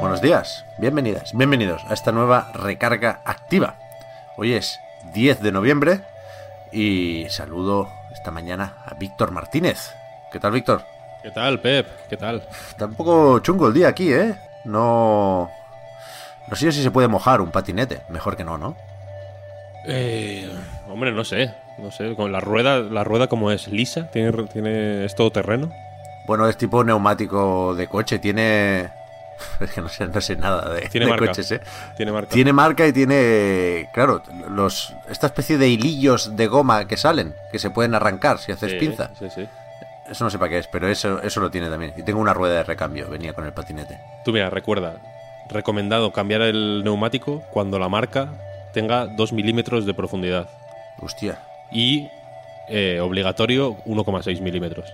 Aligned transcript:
Buenos 0.00 0.22
días, 0.22 0.64
bienvenidas, 0.78 1.36
bienvenidos 1.36 1.84
a 1.86 1.92
esta 1.92 2.10
nueva 2.10 2.50
recarga 2.54 3.20
activa. 3.26 3.74
Hoy 4.38 4.54
es 4.54 4.80
10 5.12 5.42
de 5.42 5.52
noviembre 5.52 6.00
y 6.72 7.26
saludo 7.28 7.90
esta 8.10 8.30
mañana 8.30 8.76
a 8.86 8.94
Víctor 8.94 9.30
Martínez. 9.30 9.92
¿Qué 10.32 10.40
tal, 10.40 10.52
Víctor? 10.52 10.84
¿Qué 11.22 11.30
tal, 11.30 11.60
Pep? 11.60 11.86
¿Qué 12.08 12.16
tal? 12.16 12.42
Está 12.70 12.86
un 12.86 12.94
poco 12.94 13.40
chungo 13.40 13.68
el 13.68 13.74
día 13.74 13.88
aquí, 13.88 14.10
¿eh? 14.10 14.34
No... 14.64 15.50
No 16.48 16.56
sé 16.56 16.72
si 16.72 16.82
se 16.82 16.90
puede 16.90 17.06
mojar 17.06 17.42
un 17.42 17.50
patinete. 17.50 18.00
Mejor 18.08 18.38
que 18.38 18.44
no, 18.44 18.56
¿no? 18.56 18.76
Eh, 19.86 20.50
hombre, 20.88 21.12
no 21.12 21.24
sé. 21.24 21.54
No 21.76 21.90
sé. 21.90 22.14
Con 22.14 22.32
la 22.32 22.40
rueda, 22.40 22.78
la 22.78 23.04
rueda 23.04 23.26
como 23.26 23.50
es 23.50 23.68
lisa, 23.68 24.10
tiene, 24.10 24.32
tiene 24.44 25.04
es 25.04 25.14
todo 25.14 25.30
terreno. 25.30 25.70
Bueno, 26.26 26.48
es 26.48 26.56
tipo 26.56 26.82
neumático 26.82 27.74
de 27.74 27.86
coche. 27.86 28.18
Tiene... 28.18 28.99
Es 29.60 29.72
que 29.72 29.80
no 29.80 29.88
sé, 29.88 30.06
no 30.06 30.20
sé 30.20 30.36
nada 30.36 30.72
de, 30.72 30.82
Tiene 30.88 31.06
de 31.06 31.10
marca. 31.12 31.26
coches, 31.26 31.50
¿eh? 31.52 31.60
Tiene 31.96 32.12
marca. 32.12 32.32
Tiene 32.32 32.52
marca 32.52 32.86
y 32.86 32.92
tiene, 32.92 33.88
claro, 33.92 34.22
los 34.48 34.94
esta 35.08 35.26
especie 35.26 35.58
de 35.58 35.68
hilillos 35.68 36.36
de 36.36 36.46
goma 36.46 36.86
que 36.86 36.96
salen, 36.96 37.34
que 37.52 37.58
se 37.58 37.70
pueden 37.70 37.94
arrancar 37.94 38.38
si 38.38 38.52
haces 38.52 38.72
Sí, 38.72 38.78
pinza. 38.78 39.10
Sí, 39.18 39.28
sí. 39.34 39.46
Eso 40.08 40.24
no 40.24 40.30
sé 40.30 40.38
para 40.38 40.48
qué 40.48 40.58
es, 40.58 40.66
pero 40.66 40.88
eso, 40.88 41.22
eso 41.22 41.40
lo 41.40 41.50
tiene 41.50 41.68
también. 41.68 41.92
Y 41.96 42.02
tengo 42.02 42.20
una 42.20 42.34
rueda 42.34 42.56
de 42.56 42.64
recambio, 42.64 43.08
venía 43.08 43.32
con 43.32 43.46
el 43.46 43.52
patinete. 43.52 44.00
Tú 44.24 44.32
mira, 44.32 44.50
recuerda. 44.50 44.96
Recomendado 45.48 46.12
cambiar 46.12 46.42
el 46.42 46.82
neumático 46.84 47.42
cuando 47.50 47.78
la 47.78 47.88
marca 47.88 48.28
tenga 48.72 49.06
2 49.06 49.32
milímetros 49.32 49.86
de 49.86 49.94
profundidad. 49.94 50.48
Hostia. 51.00 51.38
Y 51.70 52.08
eh, 52.68 53.00
obligatorio 53.00 53.76
1,6 53.84 54.40
milímetros. 54.40 54.92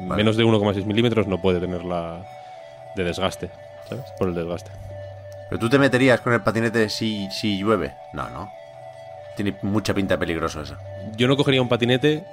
Vale. 0.00 0.16
Menos 0.22 0.36
de 0.36 0.44
1,6 0.44 0.84
milímetros 0.84 1.26
no 1.26 1.40
puede 1.40 1.60
tener 1.60 1.84
la 1.84 2.20
de 2.94 3.04
desgaste. 3.04 3.50
¿Sabes? 3.88 4.04
Por 4.18 4.28
el 4.28 4.34
desgaste. 4.34 4.70
¿Pero 5.48 5.58
tú 5.58 5.68
te 5.68 5.78
meterías 5.78 6.20
con 6.20 6.32
el 6.32 6.42
patinete 6.42 6.88
si, 6.88 7.30
si 7.30 7.58
llueve? 7.58 7.94
No, 8.12 8.28
no. 8.30 8.50
Tiene 9.36 9.56
mucha 9.62 9.94
pinta 9.94 10.18
peligroso 10.18 10.60
eso. 10.62 10.76
Yo 11.16 11.28
no 11.28 11.36
cogería 11.36 11.62
un 11.62 11.68
patinete 11.68 12.24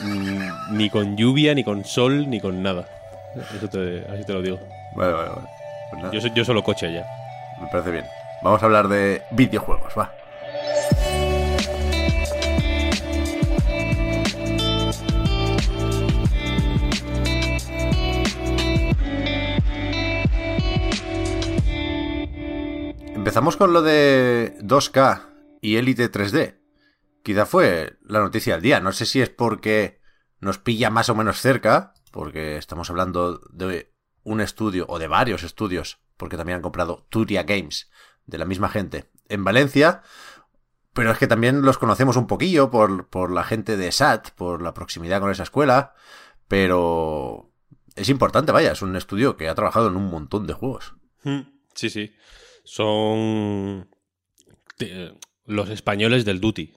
mm, 0.00 0.76
ni 0.76 0.90
con 0.90 1.16
lluvia, 1.16 1.54
ni 1.54 1.64
con 1.64 1.84
sol, 1.84 2.28
ni 2.28 2.40
con 2.40 2.62
nada. 2.62 2.84
Eso 3.56 3.68
te, 3.68 4.04
así 4.12 4.24
te 4.24 4.32
lo 4.32 4.42
digo. 4.42 4.58
Vale, 4.94 5.12
vale, 5.12 5.28
vale. 5.30 5.48
Pues 6.10 6.22
Yo, 6.24 6.34
yo 6.34 6.44
solo 6.44 6.62
coche 6.62 6.92
ya. 6.92 7.04
me 7.60 7.66
parece 7.68 7.90
bien. 7.90 8.04
Vamos 8.42 8.62
a 8.62 8.66
hablar 8.66 8.88
de 8.88 9.22
videojuegos, 9.30 9.92
va. 9.98 10.12
Empezamos 23.20 23.58
con 23.58 23.74
lo 23.74 23.82
de 23.82 24.56
2K 24.62 25.26
y 25.60 25.76
Elite 25.76 26.10
3D. 26.10 26.58
Quizá 27.22 27.44
fue 27.44 27.98
la 28.02 28.20
noticia 28.20 28.54
del 28.54 28.62
día. 28.62 28.80
No 28.80 28.92
sé 28.92 29.04
si 29.04 29.20
es 29.20 29.28
porque 29.28 30.00
nos 30.40 30.56
pilla 30.56 30.88
más 30.88 31.10
o 31.10 31.14
menos 31.14 31.38
cerca, 31.38 31.92
porque 32.12 32.56
estamos 32.56 32.88
hablando 32.88 33.42
de 33.52 33.92
un 34.22 34.40
estudio 34.40 34.86
o 34.88 34.98
de 34.98 35.06
varios 35.06 35.42
estudios, 35.42 36.00
porque 36.16 36.38
también 36.38 36.56
han 36.56 36.62
comprado 36.62 37.06
Turia 37.10 37.42
Games 37.42 37.90
de 38.24 38.38
la 38.38 38.46
misma 38.46 38.70
gente 38.70 39.10
en 39.28 39.44
Valencia. 39.44 40.00
Pero 40.94 41.10
es 41.10 41.18
que 41.18 41.26
también 41.26 41.60
los 41.60 41.76
conocemos 41.76 42.16
un 42.16 42.26
poquillo 42.26 42.70
por, 42.70 43.10
por 43.10 43.30
la 43.30 43.44
gente 43.44 43.76
de 43.76 43.92
SAT, 43.92 44.30
por 44.30 44.62
la 44.62 44.72
proximidad 44.72 45.20
con 45.20 45.30
esa 45.30 45.42
escuela. 45.42 45.92
Pero 46.48 47.52
es 47.96 48.08
importante, 48.08 48.50
vaya, 48.50 48.72
es 48.72 48.80
un 48.80 48.96
estudio 48.96 49.36
que 49.36 49.50
ha 49.50 49.54
trabajado 49.54 49.88
en 49.88 49.96
un 49.96 50.10
montón 50.10 50.46
de 50.46 50.54
juegos. 50.54 50.94
Sí, 51.74 51.90
sí. 51.90 52.14
Son 52.72 53.88
los 55.44 55.70
españoles 55.70 56.24
del 56.24 56.40
Duty. 56.40 56.74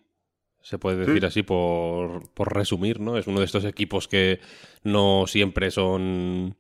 Se 0.64 0.80
puede 0.80 0.98
decir 1.06 1.20
Sí. 1.20 1.26
así 1.28 1.44
por, 1.44 2.28
por 2.34 2.52
resumir, 2.56 3.00
¿no? 3.00 3.18
Es 3.20 3.28
uno 3.28 3.40
de 3.42 3.46
estos 3.46 3.64
equipos 3.64 4.08
que 4.08 4.40
no 4.82 5.26
siempre 5.28 5.70
son 5.70 6.58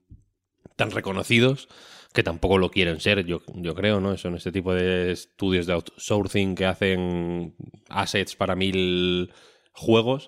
tan 0.75 0.91
reconocidos, 0.91 1.67
que 2.13 2.21
tampoco 2.21 2.59
lo 2.59 2.69
quieren 2.69 2.99
ser, 2.99 3.25
yo, 3.25 3.41
yo 3.55 3.73
creo, 3.73 3.99
¿no? 3.99 4.16
Son 4.17 4.35
este 4.35 4.51
tipo 4.51 4.71
de 4.71 5.11
estudios 5.11 5.65
de 5.65 5.73
outsourcing 5.73 6.53
que 6.53 6.67
hacen 6.67 7.55
assets 7.89 8.35
para 8.35 8.55
mil 8.55 9.33
juegos, 9.71 10.27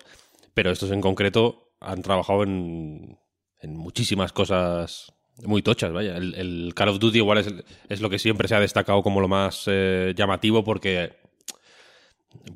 pero 0.52 0.72
estos 0.72 0.90
en 0.90 1.00
concreto 1.00 1.70
han 1.78 2.02
trabajado 2.02 2.42
en, 2.42 3.20
en 3.60 3.76
muchísimas 3.76 4.32
cosas 4.32 5.12
muy 5.44 5.62
tochas, 5.62 5.92
vaya. 5.92 6.16
El, 6.16 6.34
el 6.34 6.72
Call 6.74 6.88
of 6.88 6.98
Duty 6.98 7.18
igual 7.18 7.38
es, 7.38 7.52
es 7.88 8.00
lo 8.00 8.08
que 8.10 8.18
siempre 8.18 8.48
se 8.48 8.54
ha 8.54 8.60
destacado 8.60 9.02
como 9.02 9.20
lo 9.20 9.28
más 9.28 9.64
eh, 9.66 10.14
llamativo 10.16 10.64
porque 10.64 11.16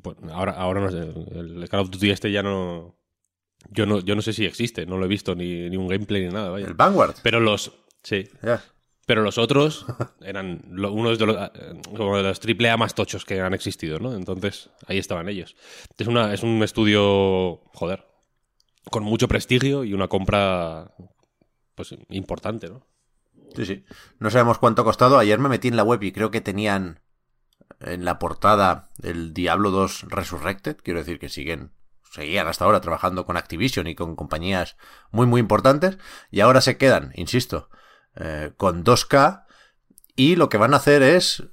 pues, 0.01 0.17
ahora, 0.31 0.53
ahora 0.53 0.81
no 0.81 0.91
sé, 0.91 0.99
el 0.99 1.67
Call 1.69 1.81
of 1.81 1.89
Duty 1.91 2.11
este 2.11 2.31
ya 2.31 2.43
no... 2.43 2.95
Yo 3.69 3.85
no, 3.85 3.99
yo 3.99 4.15
no 4.15 4.23
sé 4.23 4.33
si 4.33 4.45
existe, 4.45 4.87
no 4.87 4.97
lo 4.97 5.05
he 5.05 5.07
visto 5.07 5.35
ni, 5.35 5.69
ni 5.69 5.77
un 5.77 5.87
gameplay 5.87 6.25
ni 6.25 6.33
nada, 6.33 6.49
vaya. 6.49 6.65
El 6.65 6.73
Vanguard. 6.73 7.15
Pero 7.21 7.39
los... 7.39 7.71
Sí, 8.03 8.27
pero 9.05 9.21
los 9.21 9.37
otros 9.37 9.85
eran 10.21 10.63
lo- 10.71 10.91
unos 10.91 11.19
de 11.19 11.27
los, 11.27 11.37
como 11.95 12.17
de 12.17 12.23
los 12.23 12.39
triple 12.39 12.71
A 12.71 12.77
más 12.77 12.95
tochos 12.95 13.23
que 13.25 13.39
han 13.39 13.53
existido, 13.53 13.99
¿no? 13.99 14.15
Entonces, 14.15 14.71
ahí 14.87 14.97
estaban 14.97 15.29
ellos. 15.29 15.55
Es, 15.99 16.07
una, 16.07 16.33
es 16.33 16.41
un 16.41 16.63
estudio, 16.63 17.61
joder, 17.73 18.03
con 18.89 19.03
mucho 19.03 19.27
prestigio 19.27 19.83
y 19.83 19.93
una 19.93 20.07
compra, 20.07 20.91
pues, 21.75 21.95
importante, 22.09 22.69
¿no? 22.69 22.85
Sí, 23.55 23.65
sí. 23.65 23.85
No 24.19 24.29
sabemos 24.29 24.57
cuánto 24.59 24.81
ha 24.81 24.85
costado. 24.85 25.17
Ayer 25.17 25.39
me 25.39 25.49
metí 25.49 25.67
en 25.67 25.75
la 25.75 25.83
web 25.83 26.01
y 26.03 26.11
creo 26.11 26.31
que 26.31 26.41
tenían 26.41 27.01
en 27.79 28.05
la 28.05 28.19
portada 28.19 28.89
el 29.01 29.33
Diablo 29.33 29.71
2 29.71 30.03
Resurrected. 30.09 30.77
Quiero 30.83 30.99
decir 30.99 31.19
que 31.19 31.29
siguen, 31.29 31.71
seguían 32.11 32.47
hasta 32.47 32.65
ahora 32.65 32.81
trabajando 32.81 33.25
con 33.25 33.37
Activision 33.37 33.87
y 33.87 33.95
con 33.95 34.15
compañías 34.15 34.77
muy, 35.11 35.25
muy 35.27 35.39
importantes. 35.41 35.97
Y 36.29 36.41
ahora 36.41 36.61
se 36.61 36.77
quedan, 36.77 37.11
insisto, 37.15 37.69
eh, 38.15 38.53
con 38.57 38.83
2K. 38.83 39.45
Y 40.15 40.35
lo 40.35 40.49
que 40.49 40.57
van 40.57 40.73
a 40.73 40.77
hacer 40.77 41.01
es 41.03 41.39
eh, 41.41 41.47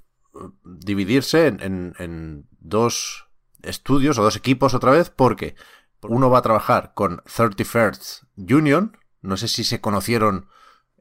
dividirse 0.65 1.47
en, 1.47 1.61
en- 1.63 1.95
en 1.99 2.49
dos 2.61 3.27
estudios 3.63 4.19
o 4.19 4.23
dos 4.23 4.37
equipos 4.37 4.75
otra 4.75 4.91
vez, 4.93 5.11
porque 5.11 5.57
uno 6.03 6.31
va 6.31 6.39
a 6.39 6.43
trabajar 6.43 6.93
con 6.95 7.23
31st 7.25 8.27
Union. 8.37 8.98
No 9.21 9.37
sé 9.37 9.49
si 9.49 9.65
se 9.65 9.81
conocieron 9.81 10.49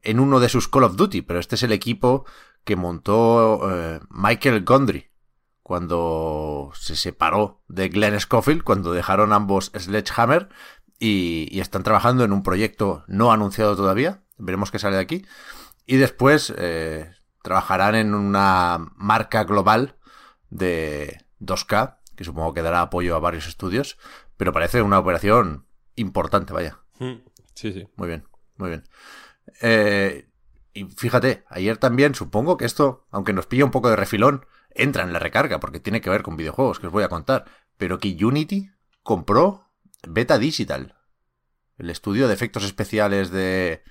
en 0.01 0.19
uno 0.19 0.39
de 0.39 0.49
sus 0.49 0.67
Call 0.67 0.83
of 0.83 0.95
Duty, 0.95 1.21
pero 1.21 1.39
este 1.39 1.55
es 1.55 1.63
el 1.63 1.71
equipo 1.71 2.25
que 2.63 2.75
montó 2.75 3.69
eh, 3.71 3.99
Michael 4.09 4.63
Gondry 4.63 5.09
cuando 5.67 6.71
se 6.75 6.95
separó 6.95 7.61
de 7.67 7.89
Glenn 7.89 8.17
Scofield, 8.17 8.63
cuando 8.63 8.93
dejaron 8.93 9.33
ambos 9.33 9.71
Sledgehammer 9.75 10.47
y, 10.97 11.59
están 11.59 11.83
trabajando 11.83 12.23
en 12.23 12.31
un 12.31 12.41
proyecto 12.41 13.03
no 13.07 13.33
anunciado 13.33 13.75
todavía, 13.75 14.21
veremos 14.37 14.71
qué 14.71 14.79
sale 14.79 14.95
de 14.95 15.01
aquí, 15.01 15.25
y 15.85 15.97
después 15.97 16.53
eh, 16.57 17.11
trabajarán 17.43 17.95
en 17.95 18.13
una 18.13 18.93
marca 18.95 19.43
global 19.43 19.97
de 20.49 21.25
2K, 21.41 21.97
que 22.15 22.23
supongo 22.23 22.53
que 22.53 22.61
dará 22.61 22.81
apoyo 22.81 23.15
a 23.17 23.19
varios 23.19 23.47
estudios, 23.47 23.97
pero 24.37 24.53
parece 24.53 24.81
una 24.81 24.99
operación 24.99 25.65
importante, 25.95 26.53
vaya. 26.53 26.79
Sí, 27.57 27.73
sí. 27.73 27.87
Muy 27.95 28.07
bien, 28.07 28.23
muy 28.57 28.69
bien. 28.69 28.83
Eh, 29.63 30.29
y 30.73 30.85
fíjate, 30.85 31.43
ayer 31.49 31.77
también 31.77 32.13
supongo 32.13 32.55
que 32.55 32.65
esto, 32.65 33.07
aunque 33.09 33.33
nos 33.33 33.47
pilla 33.47 33.65
un 33.65 33.71
poco 33.71 33.89
de 33.89 33.95
refilón, 33.95 34.45
entra 34.69 35.01
en 35.01 35.11
la 35.11 35.17
recarga 35.17 35.59
porque 35.59 35.79
tiene 35.79 35.99
que 35.99 36.11
ver 36.11 36.21
con 36.21 36.37
videojuegos 36.37 36.79
que 36.79 36.85
os 36.85 36.93
voy 36.93 37.03
a 37.03 37.09
contar. 37.09 37.45
Pero 37.77 37.97
que 37.97 38.15
Unity 38.23 38.69
compró 39.01 39.71
Beta 40.07 40.37
Digital, 40.37 40.97
el 41.79 41.89
estudio 41.89 42.27
de 42.27 42.35
efectos 42.35 42.63
especiales 42.63 43.31
de 43.31 43.81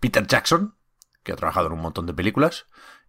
Peter 0.00 0.26
Jackson, 0.26 0.74
que 1.22 1.30
ha 1.30 1.36
trabajado 1.36 1.68
en 1.68 1.74
un 1.74 1.82
montón 1.82 2.06
de 2.06 2.14
películas 2.14 2.66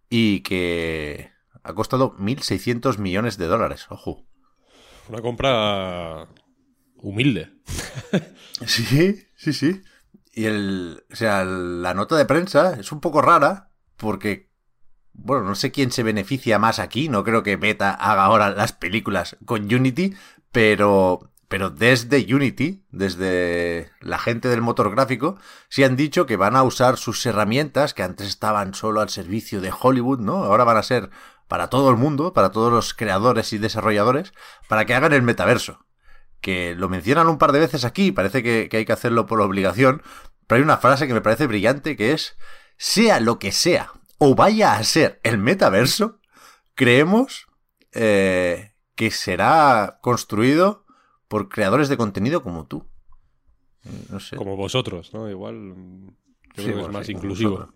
y 0.08 0.42
que 0.42 1.32
ha 1.64 1.74
costado 1.74 2.14
1.600 2.18 2.98
millones 2.98 3.36
de 3.36 3.46
dólares. 3.46 3.86
Ojo. 3.90 4.24
Una 5.08 5.20
compra 5.22 6.28
humilde. 6.98 7.52
Sí, 8.66 9.27
sí, 9.38 9.54
sí. 9.54 9.82
Y 10.32 10.44
el, 10.44 11.04
o 11.10 11.16
sea, 11.16 11.44
la 11.44 11.94
nota 11.94 12.16
de 12.16 12.26
prensa 12.26 12.74
es 12.78 12.92
un 12.92 13.00
poco 13.00 13.22
rara 13.22 13.70
porque, 13.96 14.50
bueno, 15.12 15.44
no 15.44 15.54
sé 15.54 15.72
quién 15.72 15.90
se 15.90 16.02
beneficia 16.02 16.58
más 16.58 16.78
aquí. 16.78 17.08
No 17.08 17.24
creo 17.24 17.42
que 17.42 17.56
Beta 17.56 17.92
haga 17.92 18.24
ahora 18.24 18.50
las 18.50 18.72
películas 18.72 19.36
con 19.46 19.62
Unity, 19.62 20.14
pero, 20.52 21.32
pero 21.48 21.70
desde 21.70 22.32
Unity, 22.32 22.84
desde 22.90 23.90
la 24.00 24.18
gente 24.18 24.48
del 24.48 24.60
motor 24.60 24.90
gráfico, 24.90 25.38
sí 25.68 25.82
han 25.82 25.96
dicho 25.96 26.26
que 26.26 26.36
van 26.36 26.56
a 26.56 26.62
usar 26.62 26.98
sus 26.98 27.24
herramientas 27.24 27.94
que 27.94 28.02
antes 28.02 28.28
estaban 28.28 28.74
solo 28.74 29.00
al 29.00 29.08
servicio 29.08 29.60
de 29.60 29.72
Hollywood, 29.76 30.20
¿no? 30.20 30.44
Ahora 30.44 30.64
van 30.64 30.76
a 30.76 30.82
ser 30.82 31.10
para 31.48 31.68
todo 31.68 31.90
el 31.90 31.96
mundo, 31.96 32.32
para 32.32 32.52
todos 32.52 32.72
los 32.72 32.92
creadores 32.94 33.52
y 33.52 33.58
desarrolladores, 33.58 34.34
para 34.68 34.84
que 34.84 34.94
hagan 34.94 35.14
el 35.14 35.22
metaverso. 35.22 35.86
Que 36.40 36.74
lo 36.74 36.88
mencionan 36.88 37.28
un 37.28 37.38
par 37.38 37.52
de 37.52 37.60
veces 37.60 37.84
aquí, 37.84 38.12
parece 38.12 38.42
que, 38.42 38.68
hay 38.72 38.84
que 38.84 38.92
hacerlo 38.92 39.26
por 39.26 39.40
obligación, 39.40 40.02
pero 40.46 40.58
hay 40.58 40.62
una 40.62 40.78
frase 40.78 41.06
que 41.06 41.14
me 41.14 41.20
parece 41.20 41.46
brillante 41.46 41.96
que 41.96 42.12
es, 42.12 42.36
sea 42.76 43.20
lo 43.20 43.38
que 43.38 43.52
sea, 43.52 43.92
o 44.18 44.34
vaya 44.34 44.74
a 44.74 44.84
ser 44.84 45.20
el 45.24 45.38
metaverso, 45.38 46.20
creemos 46.74 47.46
eh, 47.92 48.74
que 48.94 49.10
será 49.10 49.98
construido 50.00 50.84
por 51.26 51.48
creadores 51.48 51.88
de 51.88 51.96
contenido 51.96 52.42
como 52.42 52.66
tú. 52.66 52.86
No 54.10 54.20
sé. 54.20 54.36
Como 54.36 54.56
vosotros, 54.56 55.12
¿no? 55.12 55.28
Igual 55.28 55.74
creo 56.54 56.76
que 56.76 56.82
es 56.82 56.88
más 56.88 57.08
inclusivo 57.08 57.68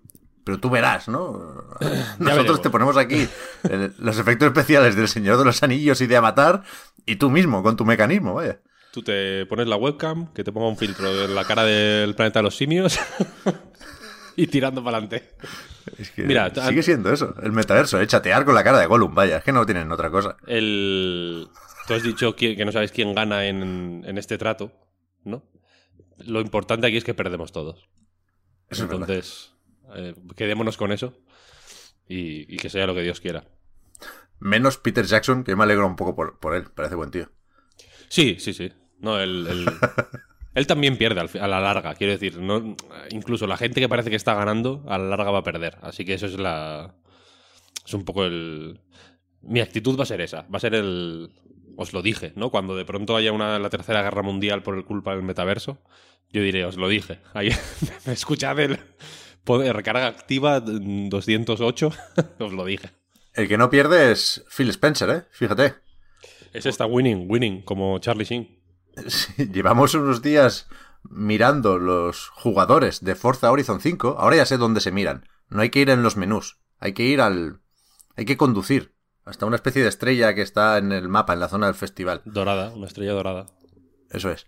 pero 0.44 0.58
tú 0.58 0.70
verás, 0.70 1.08
¿no? 1.08 1.64
Nosotros 2.18 2.62
te 2.62 2.70
ponemos 2.70 2.96
aquí 2.96 3.28
los 3.98 4.18
efectos 4.18 4.48
especiales 4.48 4.96
del 4.96 5.08
Señor 5.08 5.38
de 5.38 5.44
los 5.44 5.62
Anillos 5.62 6.00
y 6.00 6.06
de 6.06 6.16
Avatar 6.16 6.62
y 7.06 7.16
tú 7.16 7.30
mismo 7.30 7.62
con 7.62 7.76
tu 7.76 7.84
mecanismo, 7.84 8.34
vaya. 8.34 8.60
Tú 8.92 9.02
te 9.02 9.46
pones 9.46 9.66
la 9.68 9.76
webcam, 9.76 10.32
que 10.34 10.44
te 10.44 10.52
ponga 10.52 10.68
un 10.68 10.76
filtro 10.76 11.24
en 11.24 11.34
la 11.34 11.44
cara 11.44 11.64
del 11.64 12.14
planeta 12.14 12.40
de 12.40 12.42
los 12.42 12.56
simios 12.56 12.98
y 14.36 14.46
tirando 14.48 14.84
para 14.84 14.98
adelante. 14.98 15.30
Es 15.96 16.10
que 16.10 16.24
Mira, 16.24 16.52
sigue 16.54 16.82
siendo 16.82 17.12
eso, 17.12 17.34
el 17.42 17.52
metaverso, 17.52 18.00
¿eh? 18.00 18.06
chatear 18.06 18.44
con 18.44 18.54
la 18.54 18.62
cara 18.62 18.78
de 18.78 18.86
Gollum, 18.86 19.14
vaya, 19.14 19.38
es 19.38 19.44
que 19.44 19.52
no 19.52 19.64
tienen 19.64 19.90
otra 19.90 20.10
cosa. 20.10 20.36
El... 20.46 21.48
Tú 21.86 21.94
has 21.94 22.02
dicho 22.02 22.36
que 22.36 22.64
no 22.64 22.70
sabes 22.70 22.92
quién 22.92 23.14
gana 23.14 23.46
en, 23.46 24.18
este 24.18 24.38
trato, 24.38 24.72
¿no? 25.24 25.42
Lo 26.18 26.40
importante 26.40 26.86
aquí 26.86 26.96
es 26.96 27.04
que 27.04 27.14
perdemos 27.14 27.50
todos. 27.50 27.88
Eso 28.68 28.84
Entonces, 28.84 29.51
eh, 29.94 30.14
quedémonos 30.36 30.76
con 30.76 30.92
eso 30.92 31.14
y, 32.08 32.56
que 32.56 32.70
sea 32.70 32.86
lo 32.86 32.94
que 32.94 33.02
Dios 33.02 33.20
quiera. 33.20 33.44
Menos 34.38 34.78
Peter 34.78 35.04
Jackson, 35.04 35.44
que 35.44 35.56
me 35.56 35.62
alegro 35.62 35.86
un 35.86 35.96
poco 35.96 36.14
por, 36.14 36.54
él, 36.54 36.64
parece 36.74 36.94
buen 36.94 37.10
tío. 37.10 37.30
Sí, 38.08 38.36
sí, 38.38 38.52
sí. 38.52 38.72
No, 38.98 39.18
él, 39.20 39.66
él, 40.54 40.66
también 40.66 40.96
pierde 40.96 41.20
a 41.20 41.48
la 41.48 41.60
larga, 41.60 41.94
quiero 41.94 42.12
decir. 42.12 42.38
No, 42.38 42.76
incluso 43.10 43.46
la 43.46 43.56
gente 43.56 43.80
que 43.80 43.88
parece 43.88 44.10
que 44.10 44.16
está 44.16 44.34
ganando, 44.34 44.84
a 44.88 44.98
la 44.98 45.04
larga 45.04 45.30
va 45.30 45.38
a 45.38 45.44
perder. 45.44 45.78
Así 45.82 46.04
que 46.04 46.14
eso 46.14 46.26
es 46.26 46.38
la. 46.38 46.94
Es 47.86 47.94
un 47.94 48.04
poco 48.04 48.24
el. 48.24 48.80
Mi 49.40 49.60
actitud 49.60 49.98
va 49.98 50.02
a 50.02 50.06
ser 50.06 50.20
esa. 50.20 50.42
Va 50.42 50.56
a 50.56 50.60
ser 50.60 50.74
el. 50.74 51.30
Os 51.76 51.92
lo 51.92 52.02
dije, 52.02 52.32
¿no? 52.36 52.50
Cuando 52.50 52.76
de 52.76 52.84
pronto 52.84 53.16
haya 53.16 53.32
una 53.32 53.58
la 53.58 53.70
tercera 53.70 54.02
guerra 54.02 54.22
mundial 54.22 54.62
por 54.62 54.76
el 54.76 54.84
culpa 54.84 55.12
del 55.12 55.22
metaverso, 55.22 55.78
yo 56.30 56.42
diré, 56.42 56.64
os 56.64 56.76
lo 56.76 56.88
dije. 56.88 57.20
Ahí, 57.32 57.50
escuchad 58.06 58.58
el, 58.60 58.78
recarga 59.46 60.06
activa 60.06 60.60
208, 60.60 61.90
os 62.38 62.52
lo 62.52 62.64
dije. 62.64 62.90
El 63.34 63.48
que 63.48 63.58
no 63.58 63.70
pierde 63.70 64.12
es 64.12 64.44
Phil 64.54 64.68
Spencer, 64.70 65.10
¿eh? 65.10 65.24
Fíjate. 65.30 65.74
Es 66.52 66.66
esta 66.66 66.86
winning, 66.86 67.26
winning, 67.30 67.62
como 67.62 67.98
Charlie 67.98 68.24
Sheen. 68.24 68.58
llevamos 69.52 69.94
unos 69.94 70.20
días 70.20 70.68
mirando 71.08 71.78
los 71.78 72.28
jugadores 72.28 73.02
de 73.02 73.14
Forza 73.14 73.50
Horizon 73.50 73.80
5. 73.80 74.16
Ahora 74.18 74.36
ya 74.36 74.46
sé 74.46 74.58
dónde 74.58 74.80
se 74.80 74.92
miran. 74.92 75.26
No 75.48 75.62
hay 75.62 75.70
que 75.70 75.80
ir 75.80 75.90
en 75.90 76.02
los 76.02 76.16
menús. 76.16 76.58
Hay 76.78 76.92
que 76.92 77.04
ir 77.04 77.20
al... 77.20 77.60
Hay 78.16 78.26
que 78.26 78.36
conducir. 78.36 78.94
Hasta 79.24 79.46
una 79.46 79.56
especie 79.56 79.82
de 79.82 79.88
estrella 79.88 80.34
que 80.34 80.42
está 80.42 80.76
en 80.78 80.92
el 80.92 81.08
mapa, 81.08 81.32
en 81.32 81.40
la 81.40 81.48
zona 81.48 81.66
del 81.66 81.74
festival. 81.74 82.22
Dorada, 82.24 82.74
una 82.74 82.86
estrella 82.86 83.12
dorada. 83.12 83.46
Eso 84.10 84.30
es. 84.30 84.46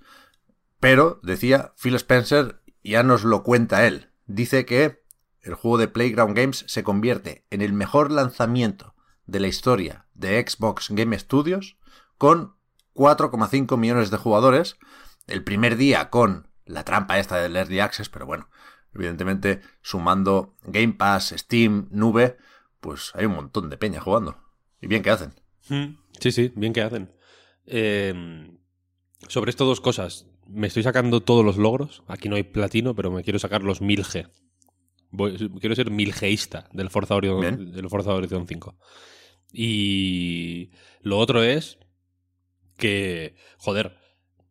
Pero, 0.80 1.20
decía, 1.22 1.72
Phil 1.80 1.94
Spencer 1.94 2.60
ya 2.82 3.02
nos 3.02 3.24
lo 3.24 3.42
cuenta 3.42 3.86
él 3.86 4.10
dice 4.26 4.64
que 4.64 5.02
el 5.40 5.54
juego 5.54 5.78
de 5.78 5.88
Playground 5.88 6.36
Games 6.36 6.64
se 6.66 6.82
convierte 6.82 7.44
en 7.50 7.60
el 7.60 7.72
mejor 7.72 8.10
lanzamiento 8.10 8.94
de 9.26 9.40
la 9.40 9.48
historia 9.48 10.06
de 10.14 10.44
Xbox 10.46 10.88
Game 10.90 11.18
Studios 11.18 11.76
con 12.18 12.56
4,5 12.94 13.76
millones 13.76 14.10
de 14.10 14.16
jugadores. 14.16 14.78
El 15.26 15.44
primer 15.44 15.76
día 15.76 16.10
con 16.10 16.48
la 16.64 16.84
trampa 16.84 17.18
esta 17.18 17.36
del 17.36 17.56
Early 17.56 17.80
Access, 17.80 18.08
pero 18.08 18.26
bueno, 18.26 18.48
evidentemente 18.94 19.60
sumando 19.82 20.56
Game 20.62 20.94
Pass, 20.94 21.34
Steam, 21.36 21.88
Nube, 21.90 22.38
pues 22.80 23.12
hay 23.14 23.26
un 23.26 23.34
montón 23.34 23.68
de 23.70 23.76
peña 23.76 24.00
jugando. 24.00 24.38
Y 24.80 24.86
bien 24.86 25.02
que 25.02 25.10
hacen. 25.10 25.34
Hmm. 25.68 25.96
Sí, 26.20 26.32
sí, 26.32 26.52
bien 26.54 26.72
que 26.72 26.82
hacen. 26.82 27.12
Eh, 27.66 28.50
sobre 29.28 29.50
esto 29.50 29.64
dos 29.64 29.80
cosas 29.80 30.26
me 30.46 30.66
estoy 30.66 30.82
sacando 30.82 31.20
todos 31.20 31.44
los 31.44 31.56
logros. 31.56 32.02
Aquí 32.06 32.28
no 32.28 32.36
hay 32.36 32.42
platino, 32.42 32.94
pero 32.94 33.10
me 33.10 33.22
quiero 33.22 33.38
sacar 33.38 33.62
los 33.62 33.80
1000G. 33.80 34.30
quiero 35.60 35.74
ser 35.74 35.90
1000Gista 35.90 36.68
del 36.72 36.90
Forza 36.90 37.14
Horizon, 37.14 37.72
del 37.72 37.88
Forza 37.88 38.14
Horizon 38.14 38.46
5. 38.46 38.76
Y 39.52 40.70
lo 41.00 41.18
otro 41.18 41.42
es 41.42 41.78
que, 42.76 43.36
joder, 43.58 43.96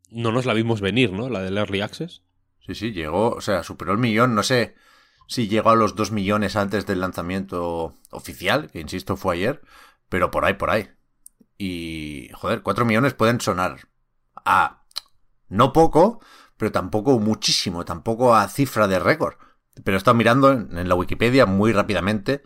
no 0.09 0.31
nos 0.31 0.45
la 0.45 0.53
vimos 0.53 0.81
venir, 0.81 1.11
¿no? 1.11 1.29
La 1.29 1.41
del 1.41 1.57
Early 1.57 1.81
Access. 1.81 2.23
Sí, 2.65 2.75
sí, 2.75 2.91
llegó, 2.93 3.31
o 3.31 3.41
sea, 3.41 3.63
superó 3.63 3.91
el 3.91 3.97
millón, 3.97 4.35
no 4.35 4.43
sé 4.43 4.75
si 5.27 5.47
llegó 5.47 5.71
a 5.71 5.75
los 5.75 5.95
2 5.95 6.11
millones 6.11 6.55
antes 6.55 6.85
del 6.85 7.01
lanzamiento 7.01 7.95
oficial, 8.11 8.69
que 8.71 8.79
insisto 8.79 9.17
fue 9.17 9.35
ayer, 9.35 9.61
pero 10.07 10.31
por 10.31 10.45
ahí, 10.45 10.53
por 10.53 10.69
ahí. 10.69 10.89
Y, 11.57 12.29
joder, 12.33 12.61
4 12.61 12.85
millones 12.85 13.13
pueden 13.13 13.41
sonar 13.41 13.89
a 14.45 14.83
no 15.49 15.73
poco, 15.73 16.19
pero 16.57 16.71
tampoco 16.71 17.19
muchísimo, 17.19 17.85
tampoco 17.85 18.35
a 18.35 18.47
cifra 18.47 18.87
de 18.87 18.99
récord. 18.99 19.35
Pero 19.83 19.95
he 19.95 19.97
estado 19.97 20.15
mirando 20.15 20.51
en, 20.51 20.87
la 20.87 20.95
Wikipedia 20.95 21.45
muy 21.45 21.73
rápidamente, 21.73 22.43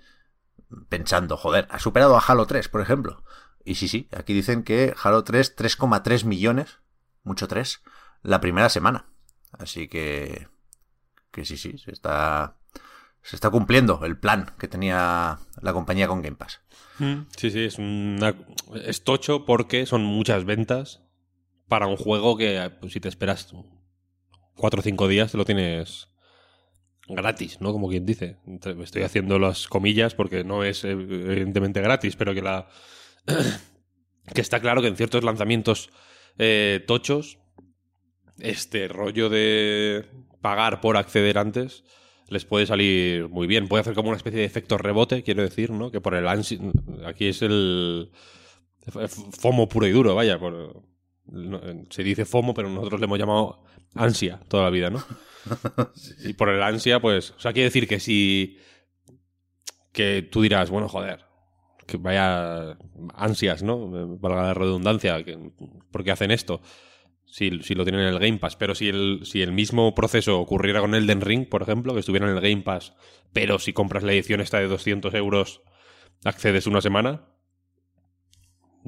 pensando, 0.90 1.38
joder, 1.38 1.68
ha 1.70 1.80
superado 1.80 2.18
a 2.18 2.24
Halo 2.26 2.46
3, 2.46 2.70
por 2.70 2.82
ejemplo. 2.82 3.24
Y 3.64 3.76
sí, 3.76 3.88
sí, 3.88 4.08
aquí 4.16 4.34
dicen 4.34 4.64
que 4.64 4.94
Halo 5.02 5.24
3, 5.24 5.56
3,3 5.58 6.26
millones, 6.26 6.80
mucho 7.24 7.48
3, 7.48 7.82
la 8.24 8.40
primera 8.40 8.70
semana. 8.70 9.06
Así 9.52 9.88
que, 9.88 10.48
que 11.32 11.46
sí, 11.46 11.58
sí, 11.58 11.78
se 11.78 11.92
está, 11.92 12.58
se 13.22 13.36
está 13.36 13.50
cumpliendo 13.50 14.04
el 14.04 14.18
plan 14.18 14.54
que 14.58 14.68
tenía 14.68 15.40
la 15.62 15.74
compañía 15.74 16.08
con 16.08 16.22
Game 16.22 16.38
Pass. 16.38 16.62
Mm, 17.00 17.24
sí, 17.36 17.52
sí, 17.52 17.66
es, 17.66 17.78
es 18.86 19.04
tocho 19.04 19.46
porque 19.46 19.86
son 19.86 20.04
muchas 20.04 20.46
ventas 20.46 21.07
para 21.68 21.88
un 21.88 21.98
juego 21.98 22.38
que 22.38 22.72
pues, 22.80 22.94
si 22.94 23.00
te 23.00 23.10
esperas 23.10 23.54
cuatro 24.56 24.80
o 24.80 24.84
cinco 24.84 25.08
días 25.08 25.32
te 25.32 25.38
lo 25.38 25.46
tienes 25.46 26.10
gratis, 27.08 27.62
¿no? 27.62 27.72
Como 27.72 27.90
quien 27.90 28.06
dice. 28.06 28.38
Estoy 28.82 29.04
haciendo 29.04 29.40
las 29.40 29.68
comillas 29.68 30.16
porque 30.16 30.44
no 30.44 30.64
es 30.64 30.84
evidentemente 30.84 31.82
gratis, 31.82 32.16
pero 32.16 32.34
que 32.34 32.42
la 32.42 32.68
que 34.34 34.42
está 34.42 34.60
claro 34.60 34.82
que 34.82 34.88
en 34.88 34.98
ciertos 34.98 35.24
lanzamientos 35.24 35.90
eh, 36.38 36.84
tochos 36.86 37.40
este 38.40 38.88
rollo 38.88 39.30
de 39.30 40.06
pagar 40.42 40.82
por 40.82 40.98
acceder 40.98 41.38
antes 41.38 41.84
les 42.30 42.46
puede 42.46 42.66
salir 42.66 43.30
muy 43.30 43.48
bien. 43.48 43.68
Puede 43.68 43.82
hacer 43.82 43.94
como 43.94 44.10
una 44.10 44.18
especie 44.18 44.40
de 44.40 44.46
efecto 44.46 44.78
rebote, 44.78 45.24
quiero 45.24 45.44
decir, 45.44 45.72
¿no? 45.72 45.92
Que 45.92 46.02
por 46.02 46.14
el 46.14 46.28
ansi 46.28 46.60
aquí 47.06 47.28
es 47.28 47.42
el 47.42 48.12
FOMO 49.40 49.70
puro 49.70 49.88
y 49.88 49.92
duro, 49.92 50.14
vaya, 50.14 50.38
por, 50.38 50.84
se 51.90 52.04
dice 52.04 52.26
FOMO, 52.26 52.54
pero 52.54 52.70
nosotros 52.70 53.00
le 53.00 53.06
hemos 53.06 53.20
llamado 53.20 53.64
ansia 53.96 54.40
toda 54.48 54.64
la 54.64 54.70
vida, 54.70 54.90
¿no? 54.90 55.04
Y 56.26 56.34
por 56.34 56.50
el 56.50 56.62
ansia, 56.62 57.00
pues, 57.00 57.32
o 57.32 57.40
sea, 57.40 57.54
quiere 57.54 57.66
decir 57.70 57.88
que 57.88 58.00
si 58.00 58.58
que 59.94 60.22
tú 60.22 60.42
dirás, 60.42 60.70
bueno, 60.70 60.88
joder, 60.88 61.26
que 61.88 61.98
vaya 61.98 62.78
ansias, 63.16 63.64
¿no? 63.64 63.90
Valga 64.20 64.44
la 64.44 64.54
redundancia, 64.54 65.24
que, 65.24 65.40
¿por 65.92 66.04
qué 66.04 66.12
hacen 66.12 66.32
esto? 66.32 66.62
Si, 67.26 67.50
lo 67.50 67.84
tienen 67.84 68.02
en 68.02 68.14
el 68.14 68.20
Game 68.20 68.38
Pass, 68.38 68.56
pero 68.56 68.76
si 68.76 68.90
el, 68.90 69.22
si 69.24 69.42
el 69.42 69.52
mismo 69.52 69.96
proceso 69.96 70.40
ocurriera 70.40 70.82
con 70.82 70.96
Elden 70.96 71.22
Ring, 71.22 71.50
por 71.50 71.62
ejemplo, 71.62 71.94
que 71.94 72.02
estuviera 72.02 72.30
en 72.30 72.36
el 72.36 72.42
Game 72.42 72.62
Pass, 72.62 72.94
pero 73.34 73.58
si 73.60 73.74
compras 73.74 74.04
la 74.04 74.14
edición 74.14 74.40
esta 74.40 74.60
de 74.60 74.68
200 74.68 75.14
euros, 75.16 75.62
accedes 76.24 76.68
una 76.68 76.82
semana, 76.82 77.26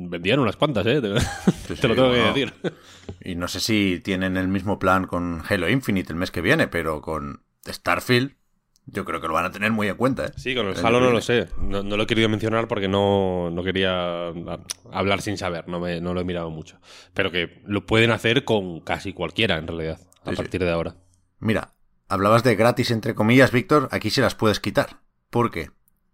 vendían 0.08 0.40
unas 0.40 0.56
cuantas, 0.56 0.86
¿eh? 0.86 1.02
Te, 1.68 1.88
lo 1.88 1.96
tengo 1.96 2.12
que 2.12 2.20
decir. 2.20 2.54
Y 3.22 3.36
no 3.36 3.48
sé 3.48 3.60
si 3.60 4.00
tienen 4.04 4.38
el 4.38 4.48
mismo 4.48 4.80
plan 4.80 5.08
con 5.08 5.42
Halo 5.48 5.70
Infinite 5.70 6.14
el 6.14 6.20
mes 6.20 6.32
que 6.32 6.42
viene, 6.42 6.68
pero 6.68 7.02
con 7.02 7.44
Starfield 7.68 8.36
yo 8.92 9.06
creo 9.06 9.22
que 9.22 9.28
lo 9.28 9.34
van 9.34 9.46
a 9.46 9.52
tener 9.52 9.72
muy 9.72 9.88
en 9.88 9.96
cuenta. 9.96 10.26
¿eh? 10.26 10.32
Sí, 10.36 10.56
con 10.56 10.68
el, 10.68 10.86
Halo 10.86 11.00
no 11.00 11.12
lo 11.12 11.22
sé. 11.22 11.48
No, 11.60 11.84
lo 11.84 12.04
he 12.04 12.08
querido 12.08 12.30
mencionar 12.30 12.68
porque 12.68 12.88
no, 12.88 13.54
quería 13.64 14.28
hablar 14.92 15.22
sin 15.22 15.38
saber, 15.38 15.68
no, 15.68 15.80
me, 15.80 16.02
no 16.02 16.14
lo 16.14 16.22
he 16.22 16.26
mirado 16.26 16.50
mucho. 16.50 16.80
Pero 17.14 17.32
que 17.32 17.62
lo 17.66 17.86
pueden 17.86 18.12
hacer 18.12 18.46
con 18.46 18.80
casi 18.82 19.14
cualquiera, 19.14 19.58
en 19.58 19.68
realidad, 19.68 20.00
a 20.24 20.32
partir 20.32 20.64
de 20.64 20.72
ahora. 20.72 20.96
Mira, 21.40 21.76
hablabas 22.08 22.44
de 22.44 22.56
gratis 22.56 22.92
entre 22.92 23.16
comillas, 23.16 23.52
Víctor, 23.52 23.90
aquí 23.92 24.10
se 24.10 24.22
las 24.22 24.36
puedes 24.36 24.60
quitar. 24.60 25.02
Porque 25.30 25.70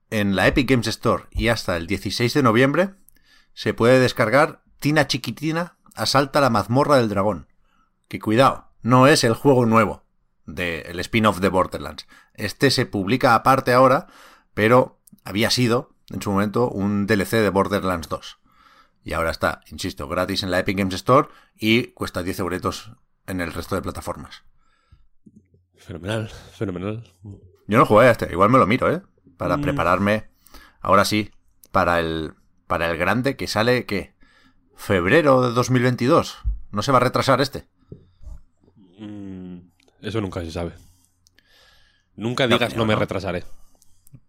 en 0.10 0.36
la 0.36 0.48
Epic 0.48 0.70
Games 0.70 0.88
Store 0.88 1.26
y 1.32 1.48
hasta 1.48 1.78
el 1.78 1.88
16 1.88 2.34
de 2.34 2.44
noviembre 2.44 2.90
se 3.56 3.74
puede 3.74 4.00
descargar 4.00 4.62
Tina 4.80 5.08
Chiquitina 5.08 5.76
Asalta 5.96 6.42
la 6.42 6.50
mazmorra 6.50 6.98
del 6.98 7.08
dragón. 7.08 7.48
Que 8.10 8.20
cuidado, 8.20 8.68
no 8.82 9.08
es 9.08 9.24
el 9.24 9.34
juego 9.34 9.66
nuevo 9.66 10.04
del 10.46 11.00
spin-off 11.00 11.40
de 11.40 11.50
Borderlands. 11.50 12.06
Este 12.34 12.70
se 12.70 12.86
publica 12.86 13.34
aparte 13.34 13.74
ahora, 13.74 14.08
pero 14.54 15.00
había 15.24 15.50
sido, 15.50 15.96
en 16.10 16.22
su 16.22 16.32
momento, 16.32 16.70
un 16.70 17.08
DLC 17.08 17.38
de 17.38 17.50
Borderlands 17.50 18.10
2. 18.10 18.40
Y 19.06 19.14
ahora 19.14 19.32
está, 19.32 19.62
insisto, 19.72 20.08
gratis 20.10 20.44
en 20.44 20.52
la 20.52 20.60
Epic 20.60 20.78
Games 20.78 20.96
Store 20.96 21.30
y 21.56 21.88
cuesta 21.94 22.24
10 22.24 22.40
euros 22.40 22.92
en 23.26 23.40
el 23.40 23.54
resto 23.54 23.76
de 23.76 23.82
plataformas. 23.82 24.44
Fenomenal, 25.78 26.30
fenomenal. 26.30 27.14
Yo 27.68 27.78
no 27.78 27.86
jugué 27.86 28.08
a 28.08 28.12
este, 28.12 28.32
igual 28.32 28.50
me 28.50 28.58
lo 28.58 28.68
miro, 28.68 28.92
¿eh? 28.92 29.02
Para 29.38 29.58
mm. 29.58 29.62
prepararme, 29.62 30.30
ahora 30.82 31.06
sí, 31.06 31.32
para 31.72 32.00
el, 32.00 32.34
para 32.68 32.90
el 32.90 32.98
grande 32.98 33.36
que 33.36 33.48
sale, 33.48 33.86
¿qué? 33.86 34.14
¿Febrero 34.76 35.42
de 35.42 35.54
2022? 35.54 36.38
¿No 36.72 36.82
se 36.82 36.92
va 36.92 36.98
a 36.98 37.02
retrasar 37.02 37.42
este? 37.42 37.68
Mm, 38.98 39.60
eso 40.02 40.22
nunca 40.22 40.42
se 40.42 40.52
sabe. 40.52 40.74
Nunca 42.16 42.48
digas 42.48 42.76
no, 42.76 42.86
me 42.86 42.96
retrasaré. 42.96 43.44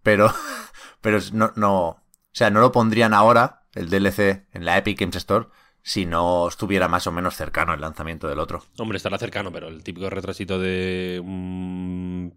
Pero, 0.02 0.32
pero 1.00 1.18
no, 1.32 1.52
no, 1.56 1.88
o 1.88 2.00
sea, 2.32 2.50
no 2.50 2.60
lo 2.60 2.72
pondrían 2.72 3.14
ahora, 3.14 3.62
el 3.74 3.88
DLC, 3.88 4.46
en 4.52 4.64
la 4.64 4.76
Epic 4.76 5.00
Games 5.00 5.16
Store, 5.16 5.46
si 5.82 6.04
no 6.04 6.48
estuviera 6.48 6.88
más 6.88 7.06
o 7.06 7.12
menos 7.12 7.36
cercano 7.36 7.72
el 7.72 7.80
lanzamiento 7.80 8.26
del 8.28 8.40
otro. 8.40 8.64
Hombre, 8.78 8.96
estará 8.96 9.18
cercano, 9.18 9.52
pero 9.52 9.68
el 9.68 9.84
típico 9.84 10.10
retrasito 10.10 10.58
de 10.58 11.20
un 11.24 12.34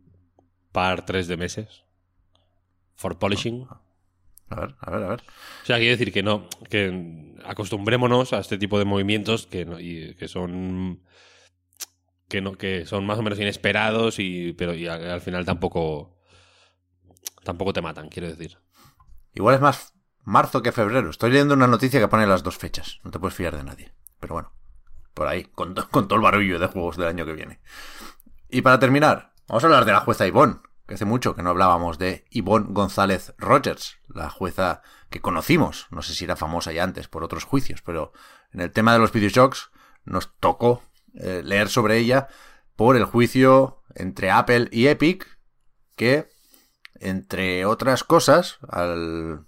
par, 0.71 1.05
tres 1.05 1.27
de 1.27 1.35
meses. 1.35 1.83
For 2.95 3.17
polishing. 3.17 3.67
A 4.49 4.61
ver, 4.61 4.75
a 4.79 4.91
ver, 4.91 5.03
a 5.03 5.07
ver. 5.09 5.21
O 5.63 5.65
sea, 5.65 5.77
quiero 5.77 5.91
decir 5.91 6.11
que 6.11 6.23
no, 6.23 6.47
que 6.69 7.35
acostumbrémonos 7.45 8.33
a 8.33 8.39
este 8.39 8.57
tipo 8.57 8.79
de 8.79 8.85
movimientos 8.85 9.47
que, 9.47 10.15
que 10.17 10.27
son 10.27 11.01
que 12.27 12.41
no, 12.41 12.53
que 12.53 12.85
son 12.85 13.05
más 13.05 13.19
o 13.19 13.23
menos 13.23 13.39
inesperados 13.39 14.19
y 14.19 14.53
pero 14.53 14.73
y 14.73 14.87
al 14.87 15.21
final 15.21 15.45
tampoco 15.45 16.15
tampoco 17.43 17.73
te 17.73 17.81
matan, 17.81 18.09
quiero 18.09 18.27
decir. 18.27 18.57
Igual 19.33 19.55
es 19.55 19.61
más 19.61 19.93
marzo 20.23 20.61
que 20.61 20.71
febrero. 20.71 21.09
Estoy 21.09 21.31
leyendo 21.31 21.53
una 21.53 21.67
noticia 21.67 21.99
que 21.99 22.07
pone 22.07 22.27
las 22.27 22.43
dos 22.43 22.57
fechas. 22.57 22.99
No 23.03 23.11
te 23.11 23.19
puedes 23.19 23.35
fiar 23.35 23.55
de 23.55 23.63
nadie. 23.63 23.93
Pero 24.19 24.35
bueno, 24.35 24.53
por 25.13 25.27
ahí, 25.27 25.43
con, 25.43 25.73
todo 25.73 26.15
el 26.15 26.21
barullo 26.21 26.59
de 26.59 26.67
juegos 26.67 26.97
del 26.97 27.07
año 27.07 27.25
que 27.25 27.33
viene. 27.33 27.59
Y 28.49 28.61
para 28.61 28.79
terminar, 28.79 29.33
vamos 29.47 29.63
a 29.63 29.67
hablar 29.67 29.85
de 29.85 29.91
la 29.91 30.01
jueza 30.01 30.27
Ivonne, 30.27 30.57
que 30.87 30.95
hace 30.95 31.05
mucho 31.05 31.35
que 31.35 31.43
no 31.43 31.49
hablábamos 31.49 31.97
de 31.97 32.25
Ivonne 32.29 32.67
González 32.69 33.33
Rogers, 33.37 33.98
la 34.13 34.29
jueza 34.29 34.81
que 35.09 35.21
conocimos. 35.21 35.87
No 35.91 36.01
sé 36.01 36.13
si 36.13 36.25
era 36.25 36.35
famosa 36.35 36.71
ya 36.71 36.83
antes 36.83 37.07
por 37.07 37.23
otros 37.23 37.43
juicios, 37.43 37.81
pero 37.81 38.11
en 38.51 38.61
el 38.61 38.71
tema 38.71 38.93
de 38.93 38.99
los 38.99 39.11
videojuegos 39.11 39.71
nos 40.05 40.35
tocó 40.37 40.81
eh, 41.15 41.41
leer 41.43 41.69
sobre 41.69 41.97
ella 41.97 42.27
por 42.75 42.95
el 42.95 43.05
juicio 43.05 43.83
entre 43.95 44.31
Apple 44.31 44.69
y 44.71 44.87
Epic, 44.87 45.39
que, 45.95 46.29
entre 46.99 47.65
otras 47.65 48.03
cosas, 48.03 48.59
al 48.69 49.45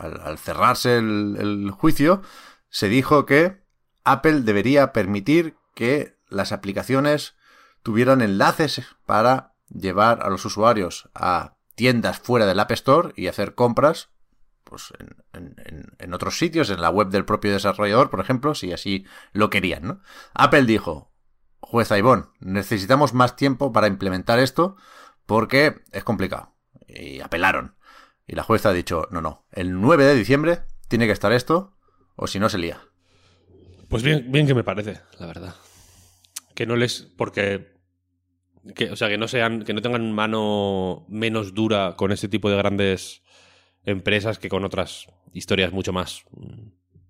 al, 0.00 0.38
cerrarse 0.38 0.98
el, 0.98 1.70
juicio, 1.70 2.22
se 2.68 2.88
dijo 2.88 3.26
que 3.26 3.62
Apple 4.04 4.42
debería 4.42 4.92
permitir 4.92 5.56
que 5.74 6.16
las 6.28 6.52
aplicaciones 6.52 7.34
tuvieran 7.82 8.22
enlaces 8.22 8.84
para 9.06 9.54
llevar 9.68 10.22
a 10.22 10.30
los 10.30 10.44
usuarios 10.44 11.08
a 11.14 11.56
tiendas 11.74 12.18
fuera 12.18 12.46
del 12.46 12.60
App 12.60 12.70
Store 12.72 13.12
y 13.16 13.26
hacer 13.26 13.54
compras 13.54 14.10
pues, 14.64 14.92
en, 15.32 16.14
otros 16.14 16.38
sitios, 16.38 16.70
en 16.70 16.80
la 16.80 16.90
web 16.90 17.08
del 17.08 17.24
propio 17.24 17.52
desarrollador, 17.52 18.10
por 18.10 18.20
ejemplo, 18.20 18.54
si 18.54 18.72
así 18.72 19.04
lo 19.32 19.50
querían. 19.50 19.82
¿no? 19.84 20.00
Apple 20.34 20.64
dijo, 20.64 21.12
jueza 21.60 21.98
Ivonne, 21.98 22.26
necesitamos 22.38 23.14
más 23.14 23.36
tiempo 23.36 23.72
para 23.72 23.88
implementar 23.88 24.38
esto 24.38 24.76
porque 25.26 25.80
es 25.92 26.04
complicado. 26.04 26.54
Y 26.86 27.20
apelaron. 27.20 27.76
Y 28.26 28.34
la 28.34 28.42
jueza 28.42 28.68
ha 28.68 28.72
dicho, 28.72 29.08
no, 29.10 29.20
no, 29.20 29.46
el 29.50 29.80
9 29.80 30.04
de 30.04 30.14
diciembre 30.14 30.62
tiene 30.88 31.06
que 31.06 31.12
estar 31.12 31.32
esto, 31.32 31.76
o 32.16 32.26
si 32.26 32.38
no 32.38 32.48
se 32.48 32.58
lía. 32.58 32.80
Pues 33.88 34.04
bien, 34.04 34.30
bien 34.30 34.46
que 34.46 34.54
me 34.54 34.62
parece, 34.62 35.00
la 35.18 35.26
verdad. 35.26 35.54
Que 36.54 36.66
no 36.66 36.76
les. 36.76 37.02
porque. 37.16 37.79
Que, 38.74 38.90
o 38.90 38.96
sea, 38.96 39.08
que 39.08 39.18
no 39.18 39.28
sean. 39.28 39.64
que 39.64 39.72
no 39.72 39.82
tengan 39.82 40.12
mano 40.12 41.06
menos 41.08 41.54
dura 41.54 41.94
con 41.96 42.12
este 42.12 42.28
tipo 42.28 42.50
de 42.50 42.56
grandes 42.56 43.22
empresas 43.84 44.38
que 44.38 44.48
con 44.48 44.64
otras 44.64 45.06
historias 45.32 45.72
mucho 45.72 45.92
más 45.92 46.24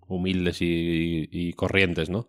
humildes 0.07 0.59
y 0.61 1.53
corrientes, 1.55 2.11
¿no? 2.11 2.29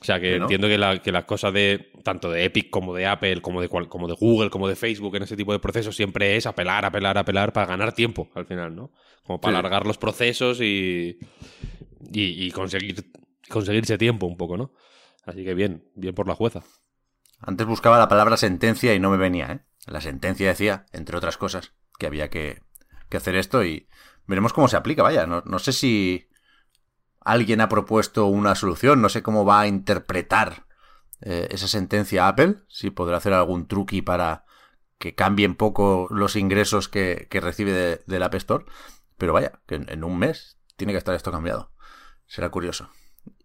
O 0.00 0.04
sea, 0.04 0.20
que 0.20 0.36
entiendo 0.36 0.68
que 0.68 0.78
la, 0.78 1.02
que 1.02 1.10
la 1.10 1.26
cosa 1.26 1.50
de 1.50 1.90
tanto 2.04 2.30
de 2.30 2.44
Epic 2.44 2.70
como 2.70 2.94
de 2.94 3.06
Apple, 3.06 3.42
como 3.42 3.60
de, 3.60 3.68
como 3.68 4.06
de 4.06 4.14
Google, 4.14 4.48
como 4.48 4.68
de 4.68 4.76
Facebook 4.76 5.16
en 5.16 5.24
ese 5.24 5.36
tipo 5.36 5.52
de 5.52 5.58
procesos 5.58 5.96
siempre 5.96 6.36
es 6.36 6.46
apelar, 6.46 6.84
apelar, 6.84 7.18
apelar 7.18 7.52
para 7.52 7.66
ganar 7.66 7.92
tiempo 7.92 8.28
al 8.34 8.46
final, 8.46 8.76
¿no? 8.76 8.92
Como 9.24 9.40
para 9.40 9.58
alargar 9.58 9.86
los 9.86 9.98
procesos 9.98 10.60
y, 10.60 11.18
y, 12.12 12.50
conseguir 12.52 13.10
conseguirse 13.48 13.98
tiempo 13.98 14.26
un 14.26 14.36
poco, 14.36 14.56
¿no? 14.56 14.72
Así 15.24 15.44
que 15.44 15.54
bien, 15.54 15.84
bien 15.96 16.14
por 16.14 16.28
la 16.28 16.36
jueza. 16.36 16.62
Antes 17.40 17.66
buscaba 17.66 17.98
la 17.98 18.08
palabra 18.08 18.36
sentencia 18.36 18.94
y 18.94 19.00
no 19.00 19.10
me 19.10 19.16
venía, 19.16 19.52
¿eh? 19.52 19.60
La 19.86 20.00
sentencia 20.00 20.48
decía, 20.48 20.86
entre 20.92 21.16
otras 21.16 21.38
cosas, 21.38 21.72
que 21.98 22.06
había 22.06 22.28
que, 22.28 22.62
que 23.08 23.16
hacer 23.16 23.36
esto 23.36 23.64
y 23.64 23.88
veremos 24.28 24.52
cómo 24.52 24.68
se 24.68 24.76
aplica, 24.76 25.02
vaya. 25.02 25.26
No, 25.26 25.58
sé 25.58 25.72
si 25.72 26.28
alguien 27.20 27.60
ha 27.60 27.68
propuesto 27.68 28.26
una 28.26 28.54
solución. 28.54 29.00
No 29.00 29.08
sé 29.08 29.22
cómo 29.22 29.44
va 29.44 29.60
a 29.60 29.66
interpretar 29.66 30.66
eh, 31.22 31.48
esa 31.50 31.66
sentencia 31.66 32.28
Apple, 32.28 32.56
si 32.68 32.90
podrá 32.90 33.16
hacer 33.16 33.32
algún 33.32 33.66
truqui 33.66 34.02
para 34.02 34.44
que 34.98 35.14
cambie 35.14 35.46
un 35.46 35.54
poco 35.54 36.08
los 36.10 36.36
ingresos 36.36 36.88
que, 36.88 37.26
recibe 37.30 38.02
del 38.06 38.22
App 38.22 38.34
Store. 38.34 38.64
Pero 39.16 39.32
vaya, 39.32 39.60
que 39.66 39.76
en, 39.76 40.04
un 40.04 40.18
mes 40.18 40.58
tiene 40.76 40.92
que 40.92 40.98
estar 40.98 41.14
esto 41.14 41.32
cambiado. 41.32 41.72
Será 42.26 42.50
curioso. 42.50 42.90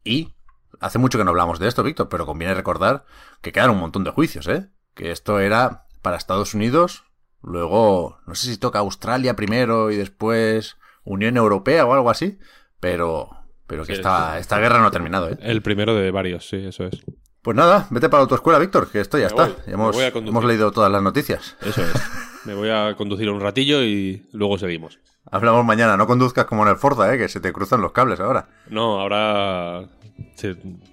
Y 0.03 0.35
hace 0.79 0.99
mucho 0.99 1.17
que 1.17 1.23
no 1.23 1.31
hablamos 1.31 1.59
de 1.59 1.67
esto, 1.67 1.83
Víctor, 1.83 2.09
pero 2.09 2.25
conviene 2.25 2.53
recordar 2.53 3.05
que 3.41 3.51
quedan 3.51 3.71
un 3.71 3.79
montón 3.79 4.03
de 4.03 4.11
juicios, 4.11 4.47
¿eh? 4.47 4.69
Que 4.93 5.11
esto 5.11 5.39
era 5.39 5.85
para 6.01 6.17
Estados 6.17 6.53
Unidos, 6.53 7.05
luego, 7.41 8.19
no 8.25 8.35
sé 8.35 8.47
si 8.47 8.57
toca 8.57 8.79
Australia 8.79 9.35
primero 9.35 9.91
y 9.91 9.95
después 9.95 10.77
Unión 11.03 11.37
Europea 11.37 11.85
o 11.85 11.93
algo 11.93 12.09
así, 12.09 12.39
pero 12.79 13.29
pero 13.67 13.85
que 13.85 13.93
esta, 13.93 14.37
esta 14.37 14.59
guerra 14.59 14.79
no 14.79 14.87
ha 14.87 14.91
terminado, 14.91 15.29
¿eh? 15.29 15.37
El 15.41 15.61
primero 15.61 15.95
de 15.95 16.11
varios, 16.11 16.47
sí, 16.47 16.57
eso 16.57 16.85
es. 16.85 17.03
Pues 17.41 17.57
nada, 17.57 17.87
vete 17.89 18.07
para 18.07 18.19
la 18.19 18.23
autoescuela, 18.23 18.59
Víctor, 18.59 18.89
que 18.89 19.01
esto 19.01 19.17
ya 19.17 19.27
está. 19.27 19.51
hemos, 19.67 19.97
hemos, 19.97 20.45
leído 20.45 20.71
todas 20.71 20.91
las 20.91 21.01
noticias. 21.01 21.57
Eso 21.61 21.81
es. 21.81 21.93
Me 22.45 22.53
voy 22.53 22.69
a 22.69 22.95
conducir 22.95 23.29
un 23.29 23.41
ratillo 23.41 23.83
y 23.83 24.25
luego 24.31 24.57
seguimos. 24.57 24.99
Hablamos 25.29 25.65
mañana. 25.65 25.97
No 25.97 26.07
conduzcas 26.07 26.45
como 26.45 26.63
en 26.63 26.69
el 26.69 26.77
Forza, 26.77 27.13
¿eh? 27.13 27.17
que 27.17 27.27
se 27.27 27.39
te 27.41 27.51
cruzan 27.51 27.81
los 27.81 27.91
cables 27.91 28.19
ahora. 28.19 28.47
No, 28.69 29.01
ahora 29.01 29.89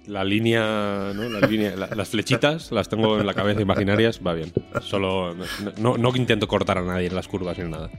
la 0.07 0.23
línea, 0.23 1.11
¿no? 1.13 1.23
la 1.29 1.87
las 1.95 2.09
flechitas 2.09 2.71
las 2.71 2.89
tengo 2.89 3.19
en 3.19 3.25
la 3.25 3.33
cabeza 3.33 3.61
imaginarias, 3.61 4.21
va 4.25 4.33
bien. 4.33 4.51
Solo 4.81 5.35
no, 5.77 5.97
no, 5.97 6.15
intento 6.15 6.47
cortar 6.47 6.77
a 6.77 6.81
nadie 6.81 7.07
en 7.07 7.15
las 7.15 7.27
curvas 7.27 7.57
ni 7.57 7.69
nada. 7.69 7.89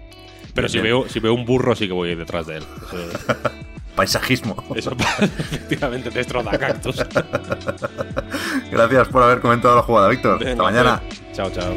Pero 0.55 0.69
si 0.69 0.81
veo, 0.81 1.09
si 1.09 1.21
veo 1.21 1.35
un 1.35 1.45
burro 1.45 1.75
sí 1.75 1.87
que 1.87 1.93
voy 1.93 2.15
detrás 2.15 2.47
de 2.47 2.57
él. 2.57 2.65
Eso 2.93 3.39
Paisajismo. 3.95 4.57
Eso, 4.75 4.93
efectivamente, 5.21 6.11
destroza 6.11 6.57
cactus. 6.59 6.97
Gracias 8.71 9.09
por 9.09 9.23
haber 9.23 9.41
comentado 9.41 9.77
la 9.77 9.83
jugada, 9.83 10.09
Víctor. 10.09 10.47
Hasta 10.47 10.63
mañana. 10.63 11.03
Chao, 11.35 11.51
chao. 11.51 11.75